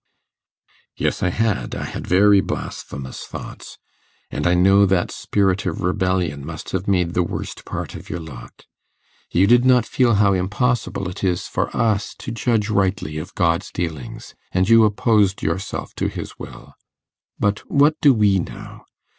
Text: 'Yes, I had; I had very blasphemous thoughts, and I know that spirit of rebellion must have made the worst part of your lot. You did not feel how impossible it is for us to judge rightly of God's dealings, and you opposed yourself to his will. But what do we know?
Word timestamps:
'Yes, 0.97 1.21
I 1.21 1.29
had; 1.29 1.75
I 1.75 1.83
had 1.83 2.07
very 2.07 2.41
blasphemous 2.41 3.21
thoughts, 3.23 3.77
and 4.31 4.47
I 4.47 4.55
know 4.55 4.87
that 4.87 5.11
spirit 5.11 5.67
of 5.67 5.81
rebellion 5.81 6.43
must 6.43 6.71
have 6.71 6.87
made 6.87 7.13
the 7.13 7.21
worst 7.21 7.65
part 7.65 7.93
of 7.93 8.09
your 8.09 8.19
lot. 8.19 8.65
You 9.29 9.45
did 9.45 9.63
not 9.63 9.85
feel 9.85 10.15
how 10.15 10.33
impossible 10.33 11.07
it 11.07 11.23
is 11.23 11.45
for 11.47 11.69
us 11.77 12.15
to 12.15 12.31
judge 12.31 12.67
rightly 12.67 13.19
of 13.19 13.35
God's 13.35 13.69
dealings, 13.71 14.33
and 14.51 14.67
you 14.67 14.85
opposed 14.85 15.43
yourself 15.43 15.93
to 15.97 16.07
his 16.07 16.39
will. 16.39 16.73
But 17.37 17.59
what 17.69 17.93
do 18.01 18.11
we 18.15 18.39
know? 18.39 18.85